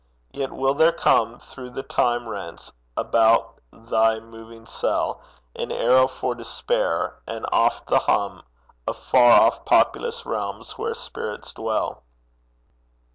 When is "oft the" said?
7.51-7.99